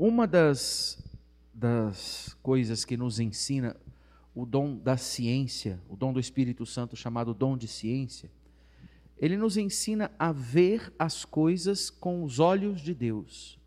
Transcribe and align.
Uma 0.00 0.28
das, 0.28 0.96
das 1.52 2.36
coisas 2.40 2.84
que 2.84 2.96
nos 2.96 3.18
ensina 3.18 3.76
o 4.32 4.46
dom 4.46 4.76
da 4.76 4.96
ciência, 4.96 5.80
o 5.88 5.96
dom 5.96 6.12
do 6.12 6.20
Espírito 6.20 6.64
Santo 6.64 6.94
chamado 6.94 7.34
dom 7.34 7.56
de 7.56 7.66
ciência, 7.66 8.30
ele 9.16 9.36
nos 9.36 9.56
ensina 9.56 10.08
a 10.16 10.30
ver 10.30 10.94
as 10.96 11.24
coisas 11.24 11.90
com 11.90 12.22
os 12.22 12.38
olhos 12.38 12.80
de 12.80 12.94
Deus, 12.94 13.58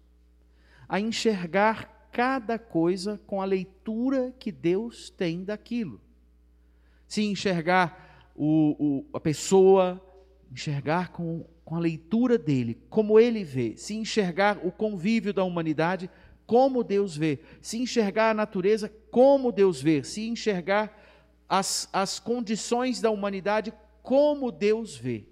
a 0.88 1.02
enxergar 1.02 2.08
cada 2.14 2.58
coisa 2.58 3.20
com 3.28 3.42
a 3.42 3.46
leitura 3.46 4.34
que 4.40 4.54
Deus 4.54 5.10
tem 5.10 5.44
daquilo. 5.44 6.00
Se 7.10 7.24
enxergar 7.24 8.32
o, 8.34 8.78
o, 8.80 9.18
a 9.18 9.20
pessoa, 9.20 10.02
enxergar 10.52 11.12
com, 11.12 11.46
com 11.64 11.76
a 11.76 11.80
leitura 11.80 12.38
dele, 12.38 12.78
como 12.90 13.20
ele 13.20 13.44
vê, 13.44 13.76
se 13.78 13.96
enxergar 13.96 14.60
o 14.64 14.72
convívio 14.72 15.34
da 15.34 15.44
humanidade, 15.44 16.10
como 16.46 16.84
Deus 16.84 17.16
vê, 17.16 17.40
se 17.62 17.78
enxergar 17.78 18.32
a 18.32 18.34
natureza, 18.34 18.92
como 19.10 19.52
Deus 19.52 19.82
vê, 19.82 20.04
se 20.04 20.28
enxergar 20.28 21.00
as, 21.48 21.88
as 21.94 22.20
condições 22.20 23.00
da 23.00 23.10
humanidade, 23.10 23.74
como 24.04 24.52
Deus 24.52 24.96
vê. 24.96 25.26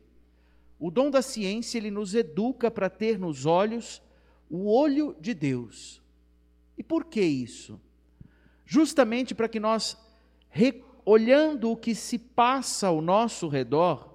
O 0.79 0.89
dom 0.89 1.11
da 1.11 1.21
ciência, 1.21 1.77
ele 1.77 1.91
nos 1.91 2.15
educa 2.15 2.71
para 2.71 2.89
ter 2.89 3.19
nos 3.19 3.45
olhos 3.45 4.01
o 4.49 4.71
olho 4.71 5.15
de 5.19 5.33
Deus. 5.33 6.01
E 6.77 6.83
por 6.83 7.05
que 7.05 7.21
isso? 7.21 7.79
Justamente 8.65 9.35
para 9.35 9.49
que 9.49 9.59
nós, 9.59 9.97
olhando 11.05 11.71
o 11.71 11.75
que 11.75 11.93
se 11.93 12.17
passa 12.17 12.87
ao 12.87 13.01
nosso 13.01 13.49
redor, 13.49 14.08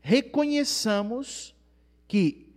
reconheçamos 0.00 1.54
que 2.08 2.48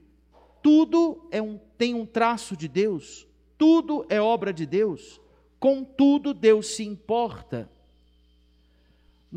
tudo 0.62 1.28
é 1.30 1.42
um, 1.42 1.60
tem 1.78 1.94
um 1.94 2.06
traço 2.06 2.56
de 2.56 2.68
Deus, 2.68 3.28
tudo 3.58 4.06
é 4.10 4.20
obra 4.22 4.54
de 4.54 4.66
Deus, 4.66 5.20
contudo 5.60 6.34
Deus 6.34 6.68
se 6.68 6.84
importa. 6.84 7.70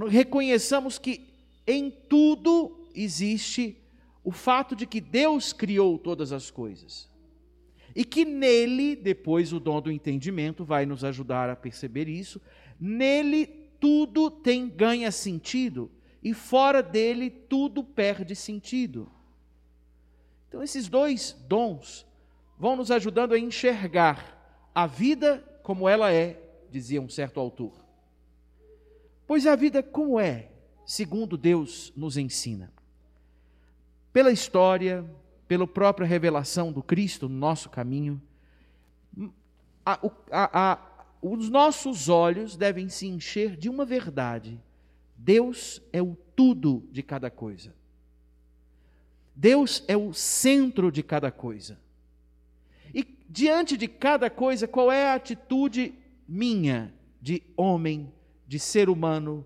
Reconheçamos 0.09 0.99
que 0.99 1.27
em 1.67 1.91
tudo 1.91 2.89
existe 2.95 3.77
o 4.23 4.31
fato 4.31 4.75
de 4.75 4.87
que 4.87 5.01
Deus 5.01 5.53
criou 5.53 5.99
todas 5.99 6.33
as 6.33 6.51
coisas. 6.51 7.09
E 7.95 8.05
que 8.05 8.25
nele, 8.25 8.95
depois 8.95 9.53
o 9.53 9.61
dom 9.61 9.81
do 9.81 9.91
entendimento 9.91 10.65
vai 10.65 10.85
nos 10.85 11.03
ajudar 11.03 11.49
a 11.49 11.57
perceber 11.57 12.09
isso, 12.09 12.41
nele 12.79 13.47
tudo 13.81 14.31
tem 14.31 14.69
ganha 14.69 15.11
sentido 15.11 15.91
e 16.27 16.35
fora 16.35 16.83
dele 16.83 17.31
tudo 17.31 17.85
perde 17.85 18.35
sentido. 18.35 19.09
Então 20.49 20.61
esses 20.61 20.89
dois 20.89 21.37
dons 21.47 22.05
vão 22.59 22.75
nos 22.75 22.91
ajudando 22.91 23.33
a 23.33 23.39
enxergar 23.39 24.69
a 24.75 24.89
vida 24.89 25.39
como 25.63 25.89
ela 25.89 26.13
é, 26.13 26.37
dizia 26.69 27.01
um 27.01 27.09
certo 27.09 27.39
autor. 27.39 27.81
Pois 29.25 29.47
a 29.47 29.55
vida 29.55 29.85
como 29.85 30.19
é, 30.19 30.51
segundo 30.85 31.37
Deus 31.37 31.93
nos 31.97 32.17
ensina 32.17 32.73
pela 34.13 34.33
história, 34.33 35.09
pela 35.47 35.65
própria 35.65 36.09
revelação 36.09 36.73
do 36.73 36.83
Cristo 36.83 37.29
no 37.29 37.37
nosso 37.39 37.71
caminho, 37.71 38.21
a, 39.85 40.01
a, 40.33 40.73
a, 40.73 40.79
os 41.23 41.49
nossos 41.49 42.09
olhos 42.09 42.57
devem 42.57 42.89
se 42.89 43.07
encher 43.07 43.57
de 43.57 43.69
uma 43.69 43.85
verdade: 43.85 44.61
Deus 45.17 45.83
é 45.93 46.03
o 46.03 46.17
tudo 46.35 46.87
de 46.93 47.03
cada 47.03 47.31
coisa. 47.31 47.75
Deus 49.35 49.85
é 49.87 49.97
o 49.97 50.13
centro 50.13 50.91
de 50.91 51.03
cada 51.03 51.31
coisa. 51.31 51.79
E 52.95 53.05
diante 53.29 53.77
de 53.77 53.89
cada 53.89 54.31
coisa, 54.31 54.67
qual 54.67 54.91
é 54.91 55.09
a 55.09 55.15
atitude 55.15 55.95
minha, 56.27 56.95
de 57.21 57.43
homem, 57.57 58.13
de 58.47 58.59
ser 58.59 58.89
humano? 58.89 59.45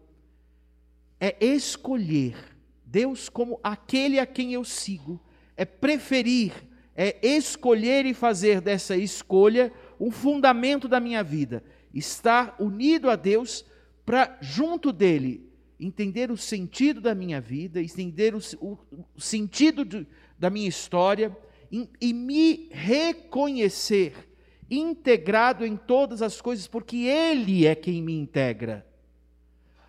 É 1.18 1.36
escolher 1.44 2.36
Deus 2.84 3.28
como 3.28 3.60
aquele 3.62 4.18
a 4.18 4.26
quem 4.26 4.52
eu 4.52 4.64
sigo, 4.64 5.20
é 5.56 5.64
preferir, 5.64 6.52
é 6.96 7.18
escolher 7.26 8.04
e 8.04 8.12
fazer 8.12 8.60
dessa 8.60 8.96
escolha 8.96 9.72
um 9.98 10.10
fundamento 10.10 10.88
da 10.88 10.98
minha 10.98 11.22
vida. 11.22 11.62
Estar 11.94 12.56
unido 12.58 13.08
a 13.08 13.16
Deus 13.16 13.64
para, 14.04 14.38
junto 14.40 14.92
dele, 14.92 15.49
entender 15.80 16.30
o 16.30 16.36
sentido 16.36 17.00
da 17.00 17.14
minha 17.14 17.40
vida, 17.40 17.80
entender 17.80 18.34
o, 18.34 18.40
o, 18.60 18.78
o 19.16 19.20
sentido 19.20 19.84
de, 19.84 20.06
da 20.38 20.50
minha 20.50 20.68
história 20.68 21.34
e, 21.72 21.88
e 22.00 22.12
me 22.12 22.68
reconhecer 22.70 24.28
integrado 24.70 25.64
em 25.64 25.76
todas 25.76 26.22
as 26.22 26.40
coisas, 26.40 26.68
porque 26.68 26.98
Ele 26.98 27.66
é 27.66 27.74
quem 27.74 28.02
me 28.02 28.12
integra. 28.12 28.86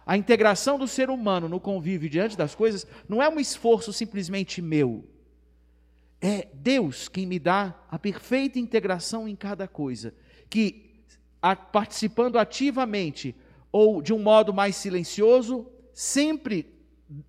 A 0.06 0.18
integração 0.18 0.80
do 0.80 0.88
ser 0.88 1.10
humano 1.10 1.48
no 1.48 1.60
convívio 1.60 2.10
diante 2.10 2.36
das 2.38 2.56
coisas 2.56 2.88
não 3.08 3.22
é 3.22 3.30
um 3.30 3.40
esforço 3.40 3.94
simplesmente 3.94 4.62
meu. 4.62 5.08
É 6.20 6.48
Deus 6.54 7.08
quem 7.08 7.26
me 7.26 7.38
dá 7.38 7.76
a 7.90 8.00
perfeita 8.00 8.58
integração 8.60 9.28
em 9.28 9.36
cada 9.36 9.68
coisa, 9.68 10.14
que 10.50 10.90
participando 11.72 12.38
ativamente 12.38 13.36
ou 13.72 14.02
de 14.02 14.14
um 14.14 14.20
modo 14.20 14.54
mais 14.54 14.76
silencioso, 14.76 15.68
sempre 15.94 16.68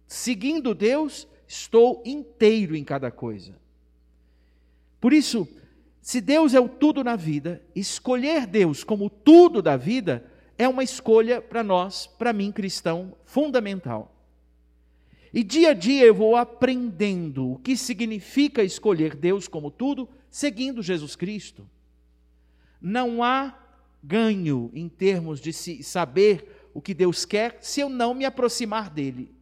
seguindo 0.06 0.74
Deus, 0.74 1.26
estou 1.46 2.02
inteiro 2.04 2.76
em 2.76 2.84
cada 2.84 3.10
coisa. 3.10 3.54
Por 5.00 5.12
isso, 5.12 5.48
se 6.00 6.20
Deus 6.20 6.54
é 6.54 6.60
o 6.60 6.68
tudo 6.68 7.02
na 7.02 7.16
vida, 7.16 7.62
escolher 7.74 8.46
Deus 8.46 8.84
como 8.84 9.10
tudo 9.10 9.60
da 9.60 9.76
vida 9.76 10.24
é 10.56 10.68
uma 10.68 10.84
escolha 10.84 11.40
para 11.40 11.62
nós, 11.62 12.06
para 12.06 12.32
mim 12.32 12.52
cristão, 12.52 13.16
fundamental. 13.24 14.14
E 15.32 15.42
dia 15.42 15.70
a 15.70 15.74
dia 15.74 16.04
eu 16.04 16.14
vou 16.14 16.36
aprendendo 16.36 17.52
o 17.52 17.58
que 17.58 17.76
significa 17.76 18.62
escolher 18.62 19.16
Deus 19.16 19.48
como 19.48 19.70
tudo, 19.70 20.08
seguindo 20.30 20.82
Jesus 20.82 21.16
Cristo. 21.16 21.68
Não 22.80 23.22
há 23.22 23.58
ganho 24.02 24.70
em 24.74 24.88
termos 24.88 25.40
de 25.40 25.52
se 25.52 25.82
saber 25.82 26.61
o 26.74 26.80
que 26.80 26.94
Deus 26.94 27.24
quer 27.24 27.58
se 27.60 27.80
eu 27.80 27.88
não 27.88 28.14
me 28.14 28.24
aproximar 28.24 28.90
dele. 28.90 29.34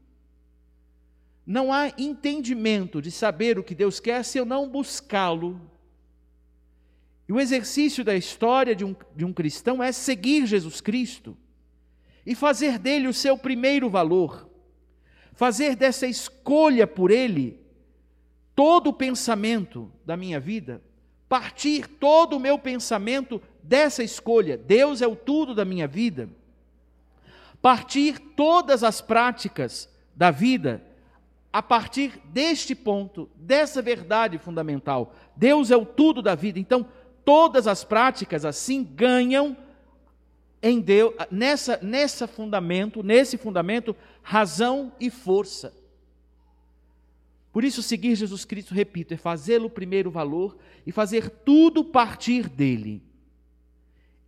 Não 1.46 1.72
há 1.72 1.88
entendimento 1.98 3.00
de 3.00 3.10
saber 3.10 3.58
o 3.58 3.64
que 3.64 3.74
Deus 3.74 3.98
quer 3.98 4.24
se 4.24 4.38
eu 4.38 4.44
não 4.44 4.68
buscá-lo 4.68 5.60
e 7.30 7.32
o 7.32 7.38
exercício 7.38 8.02
da 8.02 8.16
história 8.16 8.74
de 8.74 8.84
um, 8.84 8.92
de 9.14 9.24
um 9.24 9.32
cristão 9.32 9.80
é 9.80 9.92
seguir 9.92 10.46
Jesus 10.46 10.80
Cristo 10.80 11.36
e 12.26 12.34
fazer 12.34 12.76
dele 12.76 13.06
o 13.06 13.14
seu 13.14 13.38
primeiro 13.38 13.88
valor, 13.88 14.50
fazer 15.34 15.76
dessa 15.76 16.08
escolha 16.08 16.88
por 16.88 17.08
ele 17.12 17.60
todo 18.52 18.88
o 18.88 18.92
pensamento 18.92 19.92
da 20.04 20.16
minha 20.16 20.40
vida, 20.40 20.82
partir 21.28 21.86
todo 21.86 22.34
o 22.34 22.40
meu 22.40 22.58
pensamento 22.58 23.40
dessa 23.62 24.02
escolha. 24.02 24.56
Deus 24.56 25.00
é 25.00 25.06
o 25.06 25.14
tudo 25.14 25.54
da 25.54 25.64
minha 25.64 25.86
vida. 25.86 26.28
Partir 27.60 28.18
todas 28.18 28.82
as 28.82 29.00
práticas 29.00 29.88
da 30.14 30.30
vida 30.30 30.82
a 31.52 31.62
partir 31.62 32.20
deste 32.26 32.74
ponto, 32.74 33.28
dessa 33.34 33.82
verdade 33.82 34.38
fundamental. 34.38 35.14
Deus 35.34 35.70
é 35.70 35.76
o 35.76 35.84
tudo 35.84 36.22
da 36.22 36.34
vida. 36.34 36.58
Então, 36.58 36.86
todas 37.24 37.66
as 37.66 37.82
práticas 37.82 38.44
assim 38.44 38.84
ganham 38.84 39.56
em 40.62 40.80
Deus, 40.80 41.14
nessa, 41.30 41.78
nessa 41.82 42.26
fundamento, 42.26 43.02
nesse 43.02 43.36
fundamento, 43.36 43.96
razão 44.22 44.92
e 45.00 45.10
força. 45.10 45.74
Por 47.52 47.64
isso, 47.64 47.82
seguir 47.82 48.14
Jesus 48.14 48.44
Cristo, 48.44 48.72
repito, 48.72 49.12
é 49.12 49.16
fazê-lo 49.16 49.68
primeiro 49.68 50.10
valor 50.10 50.56
e 50.86 50.92
fazer 50.92 51.28
tudo 51.30 51.84
partir 51.84 52.48
dele. 52.48 53.02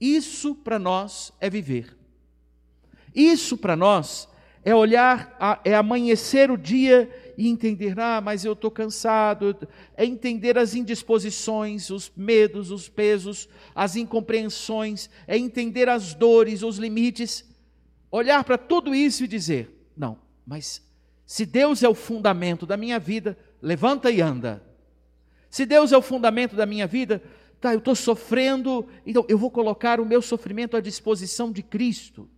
Isso 0.00 0.56
para 0.56 0.78
nós 0.78 1.32
é 1.40 1.48
viver. 1.48 1.96
Isso 3.14 3.56
para 3.56 3.76
nós 3.76 4.28
é 4.64 4.74
olhar, 4.74 5.36
é 5.64 5.74
amanhecer 5.74 6.50
o 6.50 6.56
dia 6.56 7.10
e 7.36 7.48
entender, 7.48 7.98
ah, 7.98 8.20
mas 8.20 8.44
eu 8.44 8.52
estou 8.52 8.70
cansado, 8.70 9.56
é 9.96 10.04
entender 10.04 10.56
as 10.56 10.74
indisposições, 10.74 11.90
os 11.90 12.12
medos, 12.16 12.70
os 12.70 12.88
pesos, 12.88 13.48
as 13.74 13.96
incompreensões, 13.96 15.10
é 15.26 15.36
entender 15.36 15.88
as 15.88 16.14
dores, 16.14 16.62
os 16.62 16.76
limites, 16.76 17.44
olhar 18.10 18.44
para 18.44 18.58
tudo 18.58 18.94
isso 18.94 19.24
e 19.24 19.28
dizer, 19.28 19.90
não, 19.96 20.18
mas 20.46 20.82
se 21.26 21.46
Deus 21.46 21.82
é 21.82 21.88
o 21.88 21.94
fundamento 21.94 22.66
da 22.66 22.76
minha 22.76 22.98
vida, 22.98 23.36
levanta 23.60 24.10
e 24.10 24.20
anda. 24.20 24.62
Se 25.48 25.66
Deus 25.66 25.92
é 25.92 25.96
o 25.96 26.02
fundamento 26.02 26.54
da 26.54 26.66
minha 26.66 26.86
vida, 26.86 27.22
tá, 27.60 27.72
eu 27.72 27.78
estou 27.78 27.94
sofrendo, 27.94 28.86
então 29.06 29.24
eu 29.28 29.38
vou 29.38 29.50
colocar 29.50 30.00
o 30.00 30.06
meu 30.06 30.22
sofrimento 30.22 30.76
à 30.76 30.80
disposição 30.80 31.50
de 31.50 31.62
Cristo. 31.62 32.28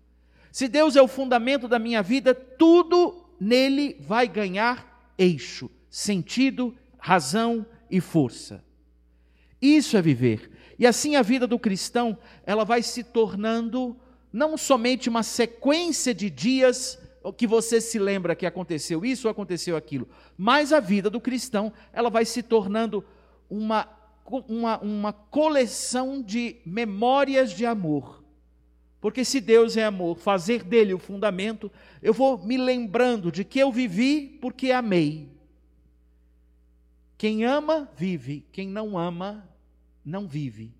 Se 0.54 0.68
Deus 0.68 0.94
é 0.94 1.02
o 1.02 1.08
fundamento 1.08 1.66
da 1.66 1.80
minha 1.80 2.00
vida, 2.00 2.32
tudo 2.32 3.26
nele 3.40 3.96
vai 3.98 4.28
ganhar 4.28 5.12
eixo, 5.18 5.68
sentido, 5.90 6.72
razão 6.96 7.66
e 7.90 8.00
força. 8.00 8.64
Isso 9.60 9.96
é 9.96 10.00
viver. 10.00 10.52
E 10.78 10.86
assim 10.86 11.16
a 11.16 11.22
vida 11.22 11.44
do 11.44 11.58
cristão, 11.58 12.16
ela 12.46 12.64
vai 12.64 12.84
se 12.84 13.02
tornando 13.02 13.96
não 14.32 14.56
somente 14.56 15.08
uma 15.08 15.24
sequência 15.24 16.14
de 16.14 16.30
dias 16.30 17.00
que 17.36 17.48
você 17.48 17.80
se 17.80 17.98
lembra 17.98 18.36
que 18.36 18.46
aconteceu 18.46 19.04
isso 19.04 19.26
ou 19.26 19.32
aconteceu 19.32 19.76
aquilo, 19.76 20.08
mas 20.38 20.72
a 20.72 20.78
vida 20.78 21.10
do 21.10 21.20
cristão, 21.20 21.72
ela 21.92 22.10
vai 22.10 22.24
se 22.24 22.44
tornando 22.44 23.04
uma, 23.50 23.88
uma, 24.46 24.78
uma 24.78 25.12
coleção 25.12 26.22
de 26.22 26.58
memórias 26.64 27.50
de 27.50 27.66
amor. 27.66 28.23
Porque 29.04 29.22
se 29.22 29.38
Deus 29.38 29.76
é 29.76 29.84
amor, 29.84 30.16
fazer 30.16 30.64
dele 30.64 30.94
o 30.94 30.98
fundamento, 30.98 31.70
eu 32.00 32.14
vou 32.14 32.42
me 32.42 32.56
lembrando 32.56 33.30
de 33.30 33.44
que 33.44 33.58
eu 33.58 33.70
vivi 33.70 34.38
porque 34.40 34.70
amei. 34.70 35.28
Quem 37.18 37.44
ama, 37.44 37.86
vive. 37.94 38.46
Quem 38.50 38.66
não 38.66 38.96
ama, 38.96 39.46
não 40.02 40.26
vive. 40.26 40.72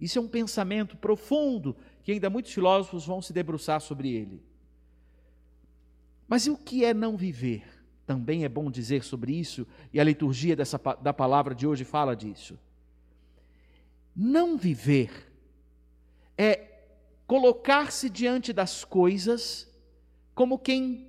Isso 0.00 0.16
é 0.16 0.22
um 0.22 0.28
pensamento 0.28 0.96
profundo 0.96 1.74
que 2.04 2.12
ainda 2.12 2.30
muitos 2.30 2.52
filósofos 2.52 3.04
vão 3.04 3.20
se 3.20 3.32
debruçar 3.32 3.80
sobre 3.80 4.12
ele. 4.12 4.40
Mas 6.28 6.46
e 6.46 6.50
o 6.50 6.56
que 6.56 6.84
é 6.84 6.94
não 6.94 7.16
viver? 7.16 7.64
Também 8.06 8.44
é 8.44 8.48
bom 8.48 8.70
dizer 8.70 9.02
sobre 9.02 9.32
isso, 9.32 9.66
e 9.92 9.98
a 9.98 10.04
liturgia 10.04 10.54
dessa, 10.54 10.78
da 10.78 11.12
palavra 11.12 11.52
de 11.52 11.66
hoje 11.66 11.82
fala 11.82 12.14
disso. 12.14 12.56
Não 14.14 14.56
viver 14.56 15.10
é 16.38 16.68
colocar-se 17.32 18.10
diante 18.10 18.52
das 18.52 18.84
coisas 18.84 19.66
como 20.34 20.58
quem 20.58 21.08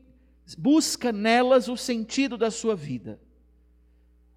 busca 0.58 1.12
nelas 1.12 1.68
o 1.68 1.76
sentido 1.76 2.38
da 2.38 2.50
sua 2.50 2.78
vida. 2.78 3.20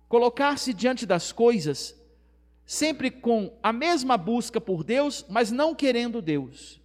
Colocar-se 0.09 0.75
diante 0.75 1.07
das 1.07 1.31
coisas 1.31 1.97
sempre 2.65 3.09
com 3.09 3.57
a 3.63 3.73
mesma 3.73 4.17
busca 4.17 4.61
por 4.61 4.83
Deus, 4.83 5.25
mas 5.29 5.53
não 5.53 5.77
querendo 5.77 6.21
Deus. 6.21 6.81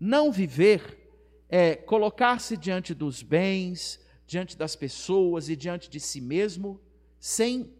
Não 0.00 0.32
viver 0.32 0.98
é 1.46 1.76
colocar-se 1.76 2.56
diante 2.56 2.94
dos 2.94 3.22
bens, 3.22 4.00
diante 4.26 4.56
das 4.56 4.74
pessoas 4.74 5.50
e 5.50 5.54
diante 5.54 5.90
de 5.90 6.00
si 6.00 6.22
mesmo, 6.22 6.80
sem 7.18 7.70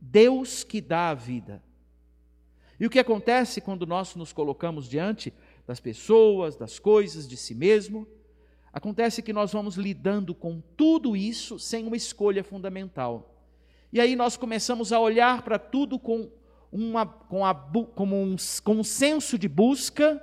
Deus 0.00 0.64
que 0.64 0.80
dá 0.80 1.10
a 1.10 1.14
vida. 1.14 1.62
E 2.80 2.86
o 2.86 2.90
que 2.90 2.98
acontece 2.98 3.60
quando 3.60 3.86
nós 3.86 4.14
nos 4.14 4.32
colocamos 4.32 4.88
diante 4.88 5.32
das 5.66 5.80
pessoas, 5.80 6.56
das 6.56 6.78
coisas, 6.78 7.26
de 7.26 7.36
si 7.36 7.54
mesmo? 7.54 8.06
Acontece 8.72 9.22
que 9.22 9.32
nós 9.32 9.52
vamos 9.52 9.76
lidando 9.76 10.34
com 10.34 10.62
tudo 10.76 11.16
isso 11.16 11.58
sem 11.58 11.86
uma 11.86 11.96
escolha 11.96 12.44
fundamental. 12.44 13.34
E 13.92 14.00
aí 14.00 14.14
nós 14.14 14.36
começamos 14.36 14.92
a 14.92 15.00
olhar 15.00 15.42
para 15.42 15.58
tudo 15.58 15.98
com, 15.98 16.30
uma, 16.70 17.06
com, 17.06 17.44
a, 17.44 17.50
um, 17.50 18.36
com 18.62 18.74
um 18.74 18.84
senso 18.84 19.38
de 19.38 19.48
busca. 19.48 20.22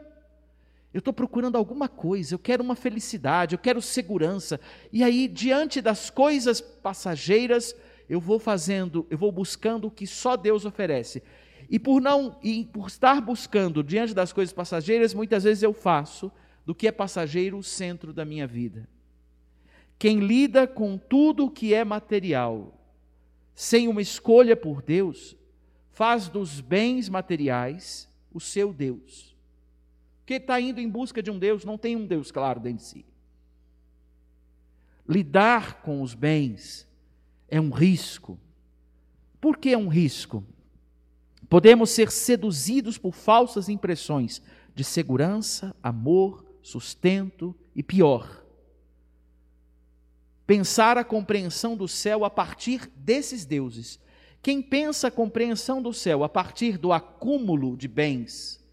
Eu 0.94 1.00
estou 1.00 1.14
procurando 1.14 1.58
alguma 1.58 1.90
coisa, 1.90 2.36
eu 2.36 2.40
quero 2.40 2.64
uma 2.64 2.76
felicidade, 2.76 3.56
eu 3.56 3.60
quero 3.60 3.82
segurança. 3.82 4.62
E 4.94 5.04
aí, 5.04 5.28
diante 5.28 5.82
das 5.82 6.10
coisas 6.10 6.62
passageiras, 6.62 7.76
eu 8.08 8.22
vou 8.22 8.40
fazendo, 8.40 9.06
eu 9.10 9.18
vou 9.18 9.32
buscando 9.32 9.88
o 9.88 9.92
que 9.92 10.08
só 10.08 10.38
Deus 10.38 10.64
oferece. 10.64 11.22
E 11.70 11.80
por 11.80 12.02
não, 12.02 12.38
e 12.44 12.66
por 12.66 12.88
estar 12.88 13.22
buscando 13.22 13.84
diante 13.84 14.14
das 14.14 14.32
coisas 14.32 14.54
passageiras, 14.54 15.14
muitas 15.14 15.44
vezes 15.44 15.64
eu 15.64 15.74
faço 15.74 16.32
do 16.66 16.76
que 16.76 16.88
é 16.88 16.92
passageiro 16.92 17.58
o 17.58 17.64
centro 17.64 18.14
da 18.14 18.26
minha 18.26 18.48
vida. 18.48 18.88
Quem 19.98 20.20
lida 20.20 20.68
com 20.68 20.98
tudo 20.98 21.46
o 21.46 21.52
que 21.52 21.74
é 21.74 21.84
material, 21.84 22.74
sem 23.54 23.88
uma 23.88 24.02
escolha 24.02 24.56
por 24.56 24.82
Deus, 24.82 25.36
faz 25.92 26.28
dos 26.28 26.60
bens 26.60 27.08
materiais 27.08 28.10
o 28.34 28.40
seu 28.40 28.74
Deus. 28.74 29.36
Porque 30.20 30.34
está 30.34 30.60
indo 30.60 30.82
em 30.82 30.90
busca 30.90 31.24
de 31.24 31.32
um 31.32 31.40
Deus, 31.40 31.64
não 31.64 31.78
tem 31.78 31.96
um 31.96 32.06
Deus 32.06 32.32
claro 32.32 32.60
dentro 32.60 32.80
de 32.80 32.84
si. 32.84 33.06
Lidar 35.08 35.82
com 35.82 36.02
os 36.02 36.14
bens 36.14 36.88
é 37.48 37.62
um 37.62 37.70
risco. 37.70 38.40
Por 39.40 39.58
que 39.58 39.70
é 39.70 39.78
um 39.78 39.88
risco? 39.88 40.44
Podemos 41.50 41.92
ser 41.92 42.12
seduzidos 42.12 42.98
por 42.98 43.14
falsas 43.14 43.70
impressões 43.70 44.42
de 44.74 44.84
segurança, 44.84 45.76
amor, 45.82 46.46
sustento 46.62 47.56
e 47.76 47.84
pior, 47.84 48.44
pensar 50.48 50.98
a 50.98 51.04
compreensão 51.04 51.76
do 51.76 51.88
céu 51.88 52.26
a 52.26 52.30
partir 52.30 52.92
desses 52.96 53.46
deuses. 53.46 54.00
Quem 54.42 54.62
pensa 54.62 55.08
a 55.08 55.12
compreensão 55.12 55.82
do 55.82 55.94
céu 55.94 56.24
a 56.24 56.30
partir 56.30 56.78
do 56.78 56.92
acúmulo 56.92 57.78
de 57.78 57.88
bens, 57.88 58.64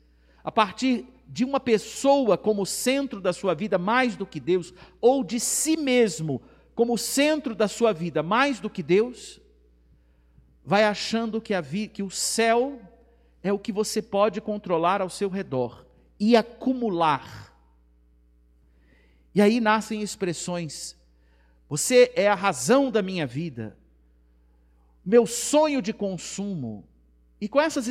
a 0.43 0.51
partir 0.51 1.07
de 1.29 1.45
uma 1.45 1.61
pessoa 1.61 2.37
como 2.37 2.67
centro 2.67 3.21
da 3.21 3.33
sua 3.33 3.55
vida 3.55 3.79
mais 3.79 4.17
do 4.17 4.27
que 4.27 4.39
Deus, 4.39 4.73
ou 5.01 5.25
de 5.25 5.41
si 5.41 5.77
mesmo 5.77 6.43
como 6.75 6.99
centro 6.99 7.55
da 7.55 7.69
sua 7.69 7.93
vida 7.93 8.23
mais 8.23 8.61
do 8.61 8.69
que 8.69 8.83
Deus, 8.83 9.41
vai 10.65 10.85
achando 10.85 11.41
que, 11.41 11.55
a 11.55 11.63
que 11.63 12.03
o 12.03 12.11
céu 12.11 12.81
é 13.43 13.53
o 13.53 13.59
que 13.59 13.73
você 13.73 14.01
pode 14.01 14.41
controlar 14.41 15.01
ao 15.01 15.11
seu 15.11 15.29
redor 15.29 15.87
e 16.19 16.37
acumular. 16.37 17.53
E 19.35 19.41
aí 19.41 19.61
nascem 19.61 20.03
expressões 20.03 20.97
você 21.73 22.13
é 22.15 22.29
a 22.29 22.35
razão 22.35 22.91
da 22.91 23.01
minha 23.01 23.27
vida, 23.27 23.75
meu 25.03 25.27
sonho 25.27 25.81
de 25.81 25.91
consumo. 25.91 26.87
E 27.41 27.49
com 27.49 27.59
essas, 27.59 27.89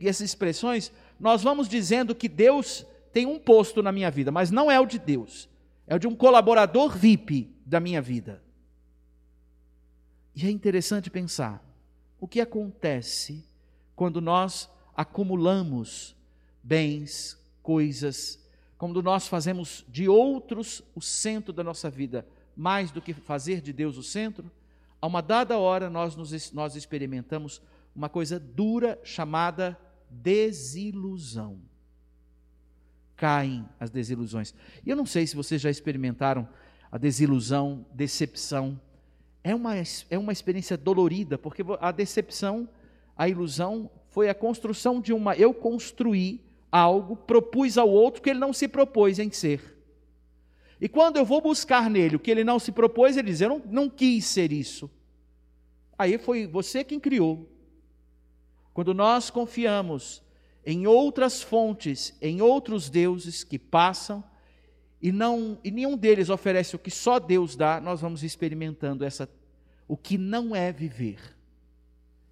essas 0.00 0.20
expressões, 0.20 0.92
nós 1.18 1.42
vamos 1.42 1.68
dizendo 1.68 2.14
que 2.14 2.28
Deus 2.28 2.86
tem 3.12 3.26
um 3.26 3.36
posto 3.36 3.82
na 3.82 3.90
minha 3.90 4.08
vida, 4.08 4.30
mas 4.30 4.52
não 4.52 4.70
é 4.70 4.78
o 4.78 4.86
de 4.86 5.00
Deus, 5.00 5.48
é 5.84 5.96
o 5.96 5.98
de 5.98 6.06
um 6.06 6.14
colaborador 6.14 6.96
VIP 6.96 7.52
da 7.66 7.80
minha 7.80 8.00
vida. 8.00 8.40
E 10.32 10.46
é 10.46 10.50
interessante 10.50 11.10
pensar 11.10 11.60
o 12.24 12.26
que 12.26 12.40
acontece 12.40 13.44
quando 13.94 14.18
nós 14.18 14.70
acumulamos 14.96 16.16
bens, 16.62 17.38
coisas, 17.62 18.42
quando 18.78 19.02
nós 19.02 19.28
fazemos 19.28 19.84
de 19.90 20.08
outros 20.08 20.80
o 20.94 21.02
centro 21.02 21.52
da 21.52 21.62
nossa 21.62 21.90
vida 21.90 22.26
mais 22.56 22.90
do 22.90 23.02
que 23.02 23.12
fazer 23.12 23.60
de 23.60 23.74
Deus 23.74 23.98
o 23.98 24.02
centro, 24.02 24.50
a 25.02 25.06
uma 25.06 25.20
dada 25.20 25.58
hora 25.58 25.90
nós, 25.90 26.16
nos, 26.16 26.50
nós 26.52 26.74
experimentamos 26.76 27.60
uma 27.94 28.08
coisa 28.08 28.40
dura 28.40 28.98
chamada 29.04 29.78
desilusão. 30.08 31.60
Caem 33.16 33.68
as 33.78 33.90
desilusões. 33.90 34.54
E 34.82 34.88
eu 34.88 34.96
não 34.96 35.04
sei 35.04 35.26
se 35.26 35.36
vocês 35.36 35.60
já 35.60 35.68
experimentaram 35.68 36.48
a 36.90 36.96
desilusão, 36.96 37.84
decepção. 37.92 38.80
É 39.44 39.54
uma, 39.54 39.74
é 40.08 40.18
uma 40.18 40.32
experiência 40.32 40.74
dolorida, 40.74 41.36
porque 41.36 41.62
a 41.78 41.92
decepção, 41.92 42.66
a 43.14 43.28
ilusão, 43.28 43.90
foi 44.08 44.30
a 44.30 44.34
construção 44.34 45.02
de 45.02 45.12
uma. 45.12 45.36
Eu 45.36 45.52
construí 45.52 46.40
algo, 46.72 47.14
propus 47.14 47.76
ao 47.76 47.90
outro 47.90 48.22
que 48.22 48.30
ele 48.30 48.38
não 48.38 48.54
se 48.54 48.66
propôs 48.66 49.18
em 49.18 49.30
ser. 49.30 49.74
E 50.80 50.88
quando 50.88 51.18
eu 51.18 51.26
vou 51.26 51.42
buscar 51.42 51.90
nele 51.90 52.16
o 52.16 52.18
que 52.18 52.30
ele 52.30 52.42
não 52.42 52.58
se 52.58 52.72
propôs, 52.72 53.18
ele 53.18 53.30
diz: 53.30 53.42
Eu 53.42 53.50
não, 53.50 53.62
não 53.66 53.90
quis 53.90 54.24
ser 54.24 54.50
isso. 54.50 54.90
Aí 55.98 56.16
foi 56.16 56.46
você 56.46 56.82
quem 56.82 56.98
criou. 56.98 57.48
Quando 58.72 58.94
nós 58.94 59.30
confiamos 59.30 60.22
em 60.64 60.86
outras 60.86 61.42
fontes, 61.42 62.16
em 62.20 62.40
outros 62.40 62.88
deuses 62.88 63.44
que 63.44 63.58
passam, 63.58 64.24
e, 65.04 65.12
não, 65.12 65.58
e 65.62 65.70
nenhum 65.70 65.98
deles 65.98 66.30
oferece 66.30 66.74
o 66.74 66.78
que 66.78 66.90
só 66.90 67.18
Deus 67.18 67.54
dá, 67.54 67.78
nós 67.78 68.00
vamos 68.00 68.22
experimentando 68.22 69.04
essa, 69.04 69.28
o 69.86 69.98
que 69.98 70.16
não 70.16 70.56
é 70.56 70.72
viver. 70.72 71.18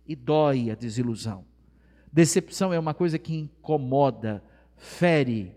E 0.07 0.17
dói 0.17 0.71
a 0.71 0.75
desilusão. 0.75 1.45
Decepção 2.11 2.73
é 2.73 2.79
uma 2.79 2.95
coisa 2.95 3.19
que 3.19 3.35
incomoda, 3.35 4.43
fere, 4.79 5.55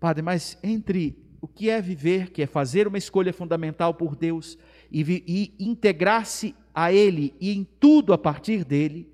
Padre, 0.00 0.22
mas 0.22 0.56
entre 0.62 1.18
o 1.38 1.46
que 1.46 1.68
é 1.68 1.82
viver, 1.82 2.30
que 2.30 2.40
é 2.40 2.46
fazer 2.46 2.88
uma 2.88 2.96
escolha 2.96 3.32
fundamental 3.32 3.92
por 3.92 4.16
Deus 4.16 4.56
e, 4.90 5.22
e 5.26 5.54
integrar-se 5.62 6.54
a 6.74 6.94
Ele 6.94 7.34
e 7.38 7.52
em 7.52 7.62
tudo 7.78 8.14
a 8.14 8.18
partir 8.18 8.64
dele, 8.64 9.06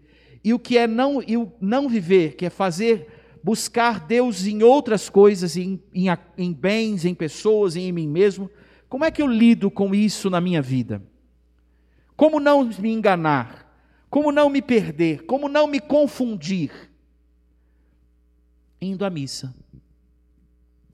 e 0.44 0.54
o 0.54 0.58
que 0.60 0.78
é 0.78 0.86
não, 0.86 1.20
e 1.20 1.36
o 1.36 1.52
não 1.60 1.88
viver, 1.88 2.36
que 2.36 2.46
é 2.46 2.50
fazer, 2.50 3.08
buscar 3.42 4.00
Deus 4.06 4.46
em 4.46 4.62
outras 4.62 5.08
coisas, 5.08 5.56
em, 5.56 5.82
em, 5.92 6.06
em 6.38 6.52
bens, 6.52 7.04
em 7.04 7.14
pessoas, 7.14 7.76
em 7.76 7.90
mim 7.92 8.08
mesmo, 8.08 8.50
como 8.88 9.04
é 9.04 9.10
que 9.10 9.22
eu 9.22 9.26
lido 9.26 9.70
com 9.70 9.94
isso 9.94 10.28
na 10.28 10.40
minha 10.40 10.62
vida? 10.62 11.02
Como 12.16 12.38
não 12.38 12.64
me 12.64 12.92
enganar? 12.92 13.68
Como 14.08 14.30
não 14.30 14.50
me 14.50 14.60
perder? 14.60 15.24
Como 15.24 15.48
não 15.48 15.66
me 15.66 15.80
confundir? 15.80 16.70
Indo 18.80 19.04
à 19.04 19.10
missa 19.10 19.54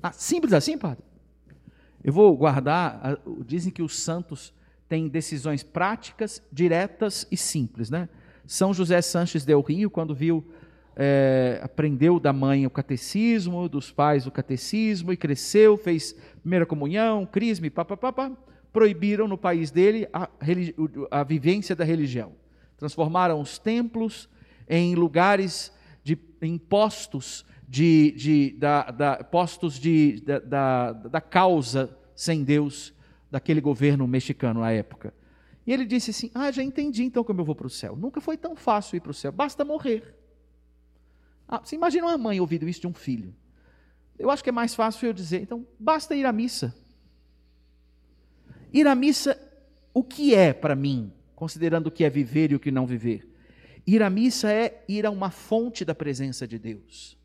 ah, 0.02 0.12
simples 0.12 0.52
assim, 0.52 0.78
padre? 0.78 1.04
Eu 2.02 2.12
vou 2.12 2.36
guardar. 2.36 3.20
Dizem 3.44 3.72
que 3.72 3.82
os 3.82 3.98
santos 3.98 4.52
têm 4.88 5.08
decisões 5.08 5.62
práticas, 5.62 6.42
diretas 6.52 7.26
e 7.30 7.36
simples, 7.36 7.90
né? 7.90 8.08
São 8.46 8.72
José 8.72 9.02
Sanches 9.02 9.44
del 9.44 9.60
Rio, 9.60 9.90
quando 9.90 10.14
viu, 10.14 10.46
é, 11.00 11.60
aprendeu 11.62 12.18
da 12.18 12.32
mãe 12.32 12.66
o 12.66 12.70
catecismo, 12.70 13.68
dos 13.68 13.92
pais 13.92 14.26
o 14.26 14.32
catecismo, 14.32 15.12
e 15.12 15.16
cresceu, 15.16 15.76
fez 15.76 16.12
primeira 16.40 16.66
comunhão, 16.66 17.24
crisma, 17.24 17.70
papapá, 17.70 18.32
proibiram 18.72 19.28
no 19.28 19.38
país 19.38 19.70
dele 19.70 20.08
a, 20.12 20.28
a 21.12 21.22
vivência 21.22 21.76
da 21.76 21.84
religião. 21.84 22.32
Transformaram 22.76 23.40
os 23.40 23.58
templos 23.58 24.28
em 24.68 24.96
lugares 24.96 25.72
de 26.02 26.18
em 26.42 26.58
postos 26.58 27.44
de, 27.68 28.12
de, 28.12 28.50
da, 28.58 28.90
da, 28.90 29.16
postos 29.24 29.78
de, 29.78 30.20
da, 30.22 30.38
da, 30.38 30.92
da 30.92 31.20
causa 31.20 31.96
sem 32.14 32.42
Deus 32.42 32.92
daquele 33.30 33.60
governo 33.60 34.06
mexicano 34.08 34.62
à 34.62 34.72
época. 34.72 35.14
E 35.64 35.72
ele 35.72 35.84
disse 35.84 36.10
assim: 36.10 36.30
Ah, 36.34 36.50
já 36.50 36.62
entendi 36.62 37.04
então 37.04 37.22
como 37.22 37.40
eu 37.40 37.44
vou 37.44 37.54
para 37.54 37.66
o 37.66 37.70
céu. 37.70 37.94
Nunca 37.94 38.20
foi 38.20 38.36
tão 38.36 38.56
fácil 38.56 38.96
ir 38.96 39.00
para 39.00 39.10
o 39.10 39.14
céu, 39.14 39.30
basta 39.30 39.64
morrer. 39.64 40.17
Ah, 41.48 41.60
você 41.64 41.74
imagina 41.74 42.06
uma 42.06 42.18
mãe 42.18 42.38
ouvindo 42.40 42.68
isso 42.68 42.82
de 42.82 42.86
um 42.86 42.92
filho. 42.92 43.34
Eu 44.18 44.30
acho 44.30 44.42
que 44.42 44.50
é 44.50 44.52
mais 44.52 44.74
fácil 44.74 45.06
eu 45.06 45.12
dizer, 45.12 45.40
então, 45.40 45.66
basta 45.78 46.14
ir 46.14 46.26
à 46.26 46.32
missa. 46.32 46.74
Ir 48.72 48.86
à 48.86 48.94
missa, 48.94 49.40
o 49.94 50.04
que 50.04 50.34
é 50.34 50.52
para 50.52 50.76
mim, 50.76 51.10
considerando 51.34 51.86
o 51.86 51.90
que 51.90 52.04
é 52.04 52.10
viver 52.10 52.52
e 52.52 52.54
o 52.54 52.60
que 52.60 52.70
não 52.70 52.86
viver? 52.86 53.26
Ir 53.86 54.02
à 54.02 54.10
missa 54.10 54.52
é 54.52 54.84
ir 54.86 55.06
a 55.06 55.10
uma 55.10 55.30
fonte 55.30 55.84
da 55.84 55.94
presença 55.94 56.46
de 56.46 56.58
Deus. 56.58 57.16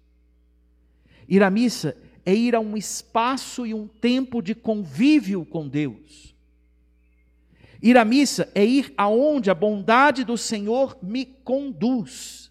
Ir 1.28 1.44
à 1.44 1.50
missa 1.50 1.98
é 2.26 2.34
ir 2.34 2.56
a 2.56 2.60
um 2.62 2.78
espaço 2.78 3.66
e 3.66 3.74
um 3.74 3.88
tempo 3.88 4.42
de 4.42 4.56
convívio 4.56 5.44
com 5.46 5.68
Deus. 5.68 6.34
Ir 7.82 7.98
à 7.98 8.06
missa 8.06 8.50
é 8.56 8.66
ir 8.66 8.94
aonde 8.96 9.50
a 9.50 9.54
bondade 9.54 10.24
do 10.24 10.38
Senhor 10.38 10.98
me 11.04 11.26
conduz. 11.26 12.43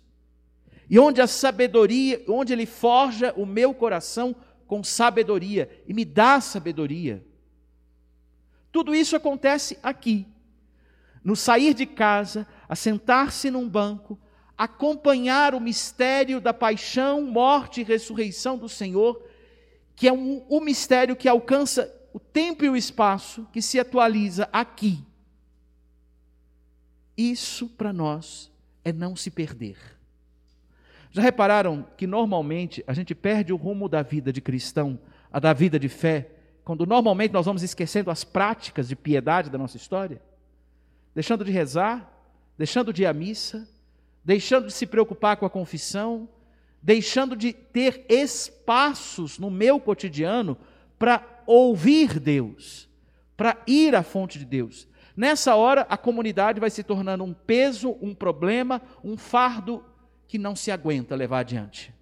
E 0.89 0.99
onde 0.99 1.21
a 1.21 1.27
sabedoria, 1.27 2.23
onde 2.29 2.53
ele 2.53 2.67
forja 2.67 3.33
o 3.37 3.47
meu 3.47 3.73
coração 3.73 4.35
com 4.67 4.83
sabedoria 4.83 5.69
e 5.87 5.93
me 5.93 6.05
dá 6.05 6.41
sabedoria. 6.41 7.25
Tudo 8.71 8.95
isso 8.95 9.15
acontece 9.15 9.79
aqui. 9.83 10.27
No 11.23 11.37
sair 11.37 11.75
de 11.75 11.87
casa, 11.87 12.47
assentar-se 12.69 13.51
num 13.51 13.69
banco, 13.69 14.19
acompanhar 14.57 15.55
o 15.55 15.61
mistério 15.61 16.41
da 16.41 16.55
paixão, 16.55 17.23
morte 17.23 17.81
e 17.81 17.85
ressurreição 17.85 18.57
do 18.57 18.69
Senhor, 18.69 19.23
que 19.95 20.09
é 20.09 20.13
um, 20.13 20.45
um 20.49 20.61
mistério 20.61 21.15
que 21.15 21.29
alcança 21.29 21.93
o 22.13 22.19
tempo 22.19 22.65
e 22.65 22.71
o 22.71 22.77
espaço, 22.77 23.47
que 23.53 23.61
se 23.61 23.79
atualiza 23.79 24.49
aqui. 24.53 25.05
Isso 27.17 27.69
para 27.69 27.93
nós 27.93 28.51
é 28.85 28.93
não 28.93 29.15
se 29.15 29.31
perder. 29.31 29.77
Já 31.13 31.21
repararam 31.21 31.87
que 31.97 32.07
normalmente 32.07 32.83
a 32.87 32.95
gente 32.95 33.15
perde 33.15 33.53
o 33.53 33.57
rumo 33.57 33.87
da 33.87 34.03
vida 34.03 34.33
de 34.33 34.41
cristão, 34.41 34.99
a 35.31 35.39
da 35.39 35.53
vida 35.53 35.79
de 35.79 35.89
fé, 35.89 36.31
quando 36.65 36.87
normalmente 36.87 37.33
nós 37.33 37.45
vamos 37.45 37.63
esquecendo 37.63 38.11
as 38.11 38.25
práticas 38.25 38.89
de 38.89 38.97
piedade 38.97 39.51
da 39.51 39.59
nossa 39.59 39.77
história? 39.77 40.23
Deixando 41.15 41.45
de 41.45 41.53
rezar, 41.53 42.11
deixando 42.57 42.95
de 42.95 43.03
ir 43.03 43.07
à 43.07 43.13
missa, 43.13 43.69
deixando 44.25 44.69
de 44.69 44.73
se 44.73 44.87
preocupar 44.87 45.37
com 45.37 45.45
a 45.45 45.51
confissão, 45.51 46.27
deixando 46.83 47.37
de 47.37 47.53
ter 47.53 48.07
espaços 48.09 49.39
no 49.39 49.51
meu 49.51 49.79
cotidiano 49.79 50.57
para 50.99 51.23
ouvir 51.47 52.19
Deus, 52.19 52.89
para 53.37 53.59
ir 53.67 53.95
à 53.95 54.03
fonte 54.03 54.39
de 54.39 54.47
Deus. 54.47 54.89
Nessa 55.15 55.55
hora, 55.57 55.87
a 55.91 55.99
comunidade 55.99 56.59
vai 56.59 56.71
se 56.71 56.83
tornando 56.83 57.23
um 57.23 57.35
peso, 57.35 57.99
um 58.01 58.15
problema, 58.15 58.81
um 59.05 59.19
fardo 59.19 59.85
que 60.33 60.39
não 60.39 60.57
se 60.57 60.71
aguenta 60.71 61.15
levar 61.15 61.41
adiante. 61.41 61.93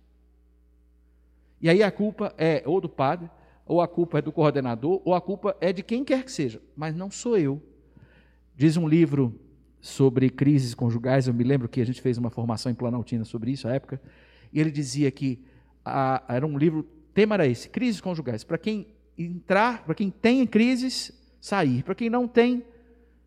E 1.61 1.69
aí 1.69 1.83
a 1.83 1.91
culpa 1.91 2.33
é 2.39 2.63
ou 2.65 2.81
do 2.81 2.89
padre, 2.89 3.29
ou 3.67 3.81
a 3.81 3.89
culpa 3.89 4.21
é 4.21 4.23
do 4.23 4.31
coordenador, 4.31 5.03
ou 5.05 5.15
a 5.15 5.21
culpa 5.21 5.57
é 5.61 5.73
de 5.73 5.83
quem 5.83 6.05
quer 6.05 6.23
que 6.23 6.31
seja, 6.31 6.63
mas 6.77 6.95
não 6.95 7.11
sou 7.11 7.37
eu. 7.37 7.61
Diz 8.55 8.77
um 8.77 8.87
livro 8.87 9.35
sobre 9.81 10.31
crises 10.31 10.75
conjugais. 10.75 11.27
Eu 11.27 11.35
me 11.35 11.43
lembro 11.43 11.69
que 11.69 11.81
a 11.81 11.85
gente 11.85 12.01
fez 12.01 12.19
uma 12.19 12.31
formação 12.31 12.71
em 12.71 12.75
Planaltina 12.77 13.25
sobre 13.25 13.51
isso 13.51 13.67
à 13.67 13.73
época, 13.73 14.01
e 14.53 14.61
ele 14.61 14.71
dizia 14.71 15.11
que 15.11 15.45
a, 15.85 16.23
era 16.29 16.47
um 16.47 16.57
livro, 16.57 16.85
tema 17.13 17.35
era 17.35 17.49
esse, 17.49 17.69
crises 17.69 18.01
conjugais. 18.01 18.45
Para 18.45 18.59
quem 18.59 18.87
entrar, 19.19 19.83
para 19.85 19.97
quem 19.97 20.09
tem 20.09 20.47
crises, 20.47 21.11
sair. 21.41 21.83
Para 21.83 21.97
quem 21.97 22.09
não 22.09 22.29
tem, 22.29 22.65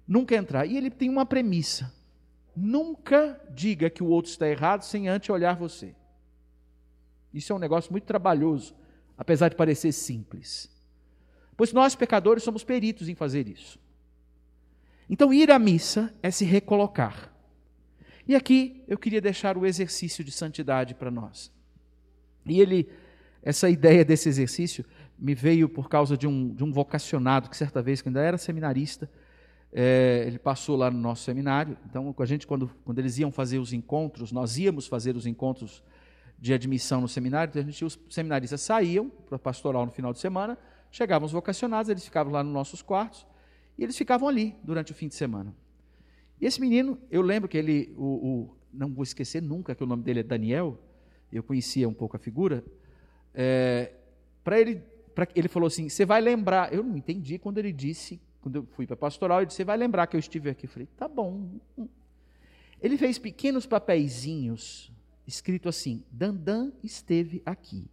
nunca 0.07 0.33
entrar. 0.33 0.65
E 0.65 0.77
ele 0.77 0.89
tem 0.89 1.10
uma 1.10 1.25
premissa: 1.25 1.93
nunca 2.55 3.39
diga 3.50 3.89
que 3.89 4.03
o 4.03 4.07
outro 4.07 4.31
está 4.31 4.48
errado 4.48 4.83
sem 4.83 5.07
antes 5.07 5.29
olhar 5.29 5.55
você. 5.55 5.95
Isso 7.33 7.51
é 7.51 7.55
um 7.55 7.60
negócio 7.60 7.91
muito 7.91 8.05
trabalhoso, 8.05 8.75
apesar 9.17 9.50
de 9.50 9.55
parecer 9.55 9.91
simples. 9.91 10.69
Pois 11.57 11.74
nós, 11.74 11.95
pecadores, 11.95 12.43
somos 12.43 12.63
peritos 12.63 13.10
em 13.10 13.15
fazer 13.15 13.48
isso. 13.48 13.79
Então, 15.10 15.33
ir 15.33 15.51
à 15.51 15.60
missa 15.60 16.13
é 16.22 16.31
se 16.31 16.45
recolocar. 16.45 17.31
E 18.27 18.36
aqui 18.36 18.83
eu 18.88 18.98
queria 18.98 19.19
deixar 19.19 19.57
o 19.57 19.65
exercício 19.65 20.24
de 20.24 20.31
santidade 20.31 20.95
para 20.95 21.12
nós. 21.12 21.51
E 22.45 22.60
ele, 22.62 22.89
essa 23.41 23.69
ideia 23.69 24.05
desse 24.05 24.29
exercício 24.29 24.86
me 25.17 25.36
veio 25.36 25.67
por 25.67 25.89
causa 25.89 26.17
de 26.17 26.27
um, 26.27 26.53
de 26.53 26.63
um 26.63 26.72
vocacionado 26.72 27.50
que 27.50 27.57
certa 27.57 27.81
vez, 27.81 28.01
quando 28.01 28.17
ainda 28.17 28.27
era 28.27 28.38
seminarista, 28.38 29.10
é, 29.74 30.24
ele 30.27 30.38
passou 30.38 30.75
lá 30.75 30.92
no 30.92 31.00
nosso 31.00 31.24
seminário. 31.24 31.75
Então, 31.89 32.13
a 32.18 32.25
gente, 32.25 32.46
quando, 32.46 32.70
quando 32.86 33.00
eles 33.00 33.18
iam 33.18 33.32
fazer 33.32 33.58
os 33.58 33.74
encontros, 33.74 34.32
nós 34.32 34.58
íamos 34.58 34.86
fazer 34.86 35.15
os 35.15 35.25
encontros 35.25 35.84
de 36.39 36.53
admissão 36.53 37.01
no 37.01 37.08
seminário, 37.08 37.50
então 37.50 37.62
a 37.62 37.65
gente, 37.65 37.84
os 37.84 37.98
seminaristas 38.10 38.62
saíam 38.62 39.10
para 39.10 39.39
pastoral 39.39 39.86
no 39.86 39.92
final 39.92 40.12
de 40.12 40.20
semana, 40.20 40.58
chegavam 40.92 41.25
os 41.25 41.32
vocacionados, 41.32 41.89
eles 41.89 42.03
ficavam 42.03 42.32
lá 42.34 42.44
nos 42.44 42.53
nossos 42.53 42.82
quartos, 42.82 43.25
e 43.77 43.84
eles 43.84 43.98
ficavam 43.98 44.27
ali 44.27 44.56
durante 44.62 44.92
o 44.92 44.96
fim 44.96 45.08
de 45.08 45.15
semana. 45.15 45.56
E 46.39 46.46
esse 46.46 46.60
menino, 46.60 47.00
eu 47.10 47.22
lembro 47.22 47.48
que 47.48 47.58
ele, 47.58 47.94
o, 47.98 48.03
o, 48.03 48.58
não 48.72 48.94
vou 48.94 49.03
esquecer 49.03 49.42
nunca 49.42 49.74
que 49.74 49.84
o 49.84 49.88
nome 49.88 50.03
dele 50.03 50.20
é 50.20 50.24
Daniel, 50.24 50.77
eu 51.32 51.42
conhecia 51.42 51.88
um 51.88 51.94
pouco 51.94 52.18
a 52.18 52.20
figura, 52.20 52.63
é, 53.34 53.94
para 54.44 54.60
ele, 54.60 54.84
ele 55.34 55.48
falou 55.48 55.68
assim, 55.68 55.88
você 55.89 56.06
vai 56.06 56.20
lembrar, 56.20 56.74
eu 56.74 56.84
não 56.84 56.98
entendi 56.98 57.39
quando 57.39 57.58
ele 57.58 57.72
disse, 57.72 58.22
quando 58.43 58.57
eu 58.57 58.67
fui 58.73 58.85
para 58.85 58.95
a 58.95 58.97
pastoral, 58.97 59.39
ele 59.39 59.45
disse, 59.45 59.57
você 59.57 59.63
vai 59.63 59.77
lembrar 59.77 60.05
que 60.05 60.17
eu 60.17 60.19
estive 60.19 60.50
aqui. 60.50 60.65
Eu 60.65 60.69
falei, 60.69 60.88
tá 60.97 61.07
bom. 61.07 61.50
Ele 62.81 62.97
fez 62.97 63.17
pequenos 63.17 63.65
papeizinhos, 63.65 64.91
escrito 65.25 65.69
assim, 65.69 66.03
Dandan 66.12 66.73
esteve 66.83 67.41
aqui. 67.45 67.89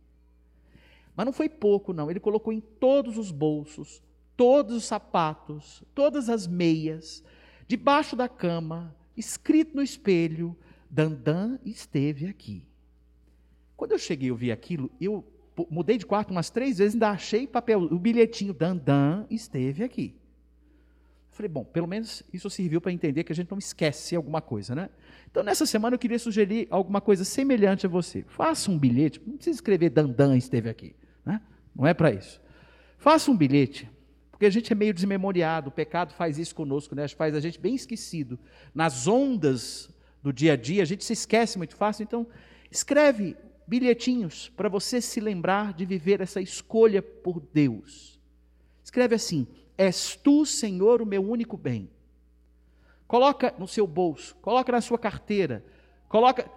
Mas 1.15 1.25
não 1.25 1.33
foi 1.33 1.49
pouco, 1.49 1.93
não. 1.93 2.11
Ele 2.11 2.19
colocou 2.19 2.53
em 2.53 2.61
todos 2.61 3.17
os 3.17 3.31
bolsos, 3.31 4.03
todos 4.37 4.75
os 4.75 4.85
sapatos, 4.85 5.85
todas 5.95 6.29
as 6.29 6.49
meias, 6.49 7.23
debaixo 7.69 8.17
da 8.17 8.29
cama, 8.29 8.93
escrito 9.17 9.77
no 9.77 9.83
espelho: 9.83 10.57
Dandan 10.91 11.61
esteve 11.65 12.27
aqui. 12.27 12.65
Quando 13.77 13.93
eu 13.93 13.99
cheguei, 13.99 14.31
eu 14.31 14.37
vi 14.37 14.51
aquilo, 14.51 14.91
eu 15.01 15.25
mudei 15.71 15.97
de 15.97 16.07
quarto 16.07 16.33
umas 16.33 16.51
três 16.51 16.79
vezes, 16.79 16.95
ainda 16.95 17.11
achei 17.11 17.47
papel, 17.47 17.83
o 17.83 17.99
bilhetinho 18.01 18.53
Dandan 18.53 19.27
esteve 19.31 19.85
aqui. 19.85 20.20
Falei, 21.31 21.49
bom, 21.49 21.65
pelo 21.65 21.87
menos 21.87 22.23
isso 22.33 22.51
serviu 22.51 22.81
para 22.81 22.93
entender 22.93 23.25
que 23.25 23.33
a 23.33 23.35
gente 23.35 23.51
não 23.51 23.59
esquece 23.59 24.17
alguma 24.17 24.41
coisa, 24.41 24.75
né? 24.75 24.91
Então, 25.31 25.43
nessa 25.43 25.65
semana 25.65 25.95
eu 25.95 25.99
queria 25.99 26.19
sugerir 26.19 26.67
alguma 26.71 27.01
coisa 27.01 27.25
semelhante 27.25 27.87
a 27.87 27.89
você. 27.89 28.25
Faça 28.29 28.71
um 28.71 28.79
bilhete, 28.79 29.21
não 29.25 29.37
precisa 29.37 29.57
escrever 29.57 29.91
Dandan 29.91 30.37
esteve 30.37 30.69
aqui, 30.69 30.95
né? 31.25 31.41
Não 31.75 31.87
é 31.87 31.95
para 31.95 32.13
isso. 32.13 32.41
Faça 32.99 33.31
um 33.31 33.37
bilhete 33.37 33.89
porque 34.41 34.47
a 34.47 34.51
gente 34.51 34.73
é 34.73 34.75
meio 34.75 34.95
desmemoriado, 34.95 35.69
o 35.69 35.71
pecado 35.71 36.15
faz 36.15 36.39
isso 36.39 36.55
conosco, 36.55 36.95
né? 36.95 37.07
faz 37.09 37.35
a 37.35 37.41
gente 37.41 37.61
bem 37.61 37.75
esquecido. 37.75 38.39
Nas 38.75 39.07
ondas 39.07 39.91
do 40.23 40.33
dia 40.33 40.55
a 40.55 40.57
dia, 40.57 40.83
a 40.83 40.87
gente 40.87 41.05
se 41.05 41.13
esquece 41.13 41.59
muito 41.59 41.77
fácil, 41.77 42.05
então 42.05 42.27
escreve 42.71 43.37
bilhetinhos 43.67 44.49
para 44.57 44.67
você 44.67 44.99
se 44.99 45.21
lembrar 45.21 45.75
de 45.75 45.85
viver 45.85 46.23
essa 46.23 46.41
escolha 46.41 47.03
por 47.03 47.39
Deus. 47.53 48.19
Escreve 48.83 49.15
assim: 49.15 49.47
És 49.81 50.15
tu, 50.15 50.45
Senhor, 50.45 51.01
o 51.01 51.07
meu 51.07 51.27
único 51.27 51.57
bem. 51.57 51.89
Coloca 53.07 53.55
no 53.59 53.67
seu 53.67 53.87
bolso, 53.87 54.37
coloca 54.43 54.71
na 54.71 54.83
sua 54.83 54.99
carteira, 54.99 55.65
coloca 56.07 56.51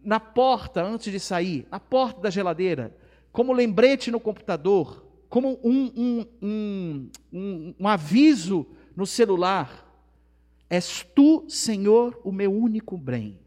na 0.00 0.20
porta 0.20 0.80
antes 0.80 1.10
de 1.10 1.18
sair, 1.18 1.66
na 1.72 1.80
porta 1.80 2.20
da 2.20 2.30
geladeira, 2.30 2.96
como 3.32 3.52
lembrete 3.52 4.12
no 4.12 4.20
computador, 4.20 5.04
como 5.28 5.58
um, 5.64 5.90
um, 5.96 7.10
um, 7.32 7.74
um, 7.80 7.88
aviso 7.88 8.64
no 8.94 9.06
celular: 9.06 9.84
És 10.70 11.04
tu, 11.16 11.44
Senhor, 11.48 12.20
o 12.22 12.30
meu 12.30 12.52
único 12.52 12.96
bem. 12.96 13.40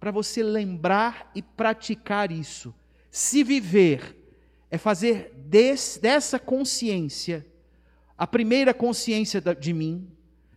Para 0.00 0.10
você 0.10 0.42
lembrar 0.42 1.30
e 1.34 1.42
praticar 1.42 2.32
isso. 2.32 2.74
Se 3.10 3.44
viver 3.44 4.16
é 4.70 4.78
fazer 4.78 5.34
desse, 5.36 6.00
dessa 6.00 6.38
consciência 6.38 7.51
a 8.16 8.26
primeira 8.26 8.72
consciência 8.72 9.40
de 9.40 9.72
mim, 9.72 10.08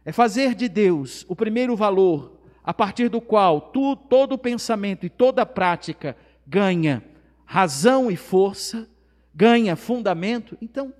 é 0.04 0.12
fazer 0.12 0.54
de 0.54 0.70
Deus 0.70 1.26
o 1.28 1.36
primeiro 1.36 1.76
valor, 1.76 2.40
a 2.64 2.74
partir 2.74 3.10
do 3.10 3.20
qual 3.20 3.60
tu, 3.60 3.96
todo 3.96 4.38
pensamento 4.38 5.06
e 5.06 5.10
toda 5.10 5.46
prática 5.46 6.16
ganha 6.46 7.04
razão 7.46 8.10
e 8.10 8.16
força, 8.16 8.90
ganha 9.34 9.76
fundamento. 9.76 10.58
Então, 10.62 10.94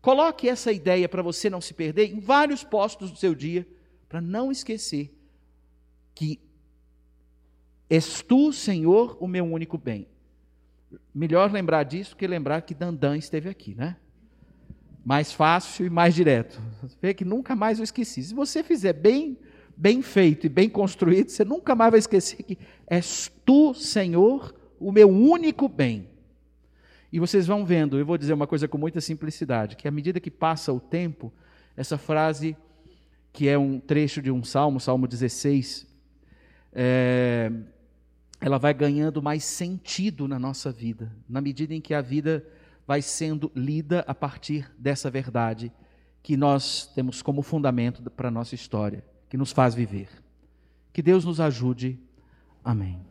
coloque 0.00 0.48
essa 0.48 0.72
ideia 0.72 1.08
para 1.08 1.22
você 1.22 1.48
não 1.48 1.60
se 1.60 1.74
perder 1.74 2.12
em 2.12 2.20
vários 2.20 2.64
postos 2.64 3.10
do 3.10 3.18
seu 3.18 3.34
dia, 3.34 3.66
para 4.08 4.20
não 4.20 4.50
esquecer 4.50 5.14
que 6.14 6.40
és 7.88 8.22
tu, 8.22 8.52
Senhor, 8.52 9.16
o 9.20 9.26
meu 9.26 9.44
único 9.44 9.78
bem. 9.78 10.06
Melhor 11.14 11.50
lembrar 11.50 11.84
disso 11.84 12.16
que 12.16 12.26
lembrar 12.26 12.62
que 12.62 12.74
Dandan 12.74 13.16
esteve 13.16 13.48
aqui, 13.48 13.74
né? 13.74 13.96
Mais 15.04 15.32
fácil 15.32 15.86
e 15.86 15.90
mais 15.90 16.14
direto. 16.14 16.60
Vê 17.00 17.14
que 17.14 17.24
nunca 17.24 17.56
mais 17.56 17.78
eu 17.78 17.84
esqueci. 17.84 18.22
Se 18.22 18.34
você 18.34 18.62
fizer 18.62 18.92
bem, 18.92 19.38
bem 19.76 20.02
feito 20.02 20.46
e 20.46 20.48
bem 20.48 20.68
construído, 20.68 21.30
você 21.30 21.44
nunca 21.44 21.74
mais 21.74 21.90
vai 21.90 21.98
esquecer 21.98 22.42
que 22.42 22.58
és 22.86 23.30
tu, 23.44 23.72
Senhor, 23.74 24.54
o 24.78 24.92
meu 24.92 25.08
único 25.08 25.68
bem. 25.68 26.08
E 27.12 27.18
vocês 27.18 27.46
vão 27.46 27.64
vendo, 27.64 27.98
eu 27.98 28.06
vou 28.06 28.16
dizer 28.16 28.32
uma 28.32 28.46
coisa 28.46 28.68
com 28.68 28.78
muita 28.78 29.00
simplicidade, 29.00 29.76
que 29.76 29.88
à 29.88 29.90
medida 29.90 30.20
que 30.20 30.30
passa 30.30 30.72
o 30.72 30.78
tempo, 30.78 31.32
essa 31.76 31.98
frase, 31.98 32.56
que 33.32 33.48
é 33.48 33.58
um 33.58 33.80
trecho 33.80 34.22
de 34.22 34.30
um 34.30 34.44
salmo, 34.44 34.78
Salmo 34.78 35.08
16, 35.08 35.86
é, 36.72 37.50
ela 38.40 38.58
vai 38.58 38.72
ganhando 38.72 39.20
mais 39.20 39.44
sentido 39.44 40.28
na 40.28 40.38
nossa 40.38 40.70
vida, 40.70 41.12
na 41.28 41.40
medida 41.40 41.74
em 41.74 41.80
que 41.80 41.94
a 41.94 42.00
vida 42.00 42.46
vai 42.86 43.02
sendo 43.02 43.50
lida 43.54 44.04
a 44.06 44.14
partir 44.14 44.70
dessa 44.78 45.10
verdade 45.10 45.72
que 46.22 46.36
nós 46.36 46.90
temos 46.94 47.22
como 47.22 47.42
fundamento 47.42 48.02
para 48.10 48.28
a 48.28 48.30
nossa 48.30 48.54
história, 48.54 49.04
que 49.28 49.36
nos 49.36 49.52
faz 49.52 49.74
viver. 49.74 50.08
Que 50.92 51.02
Deus 51.02 51.24
nos 51.24 51.40
ajude. 51.40 51.98
Amém. 52.64 53.09